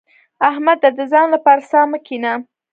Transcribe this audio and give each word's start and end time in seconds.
احمده! 0.49 0.89
د 0.97 0.99
ځان 1.11 1.27
لپاره 1.35 1.61
څا 1.69 1.81
مه 1.91 1.99
کينه. 2.05 2.33